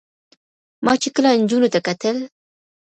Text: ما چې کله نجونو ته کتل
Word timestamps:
ما 0.85 0.93
چې 1.01 1.09
کله 1.15 1.29
نجونو 1.41 1.67
ته 1.73 1.79
کتل 1.87 2.17